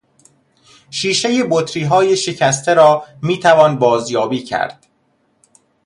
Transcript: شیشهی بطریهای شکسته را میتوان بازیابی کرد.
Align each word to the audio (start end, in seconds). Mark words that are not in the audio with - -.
شیشهی 0.89 1.43
بطریهای 1.43 2.17
شکسته 2.17 2.73
را 2.73 3.05
میتوان 3.23 3.79
بازیابی 3.79 4.43
کرد. 4.43 4.87